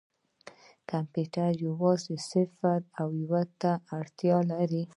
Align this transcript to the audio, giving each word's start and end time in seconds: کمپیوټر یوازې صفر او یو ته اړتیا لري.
کمپیوټر 0.91 1.49
یوازې 1.67 2.15
صفر 2.29 2.79
او 2.99 3.07
یو 3.27 3.35
ته 3.61 3.71
اړتیا 3.97 4.37
لري. 4.51 4.83